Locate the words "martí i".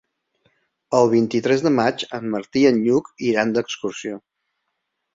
2.39-2.73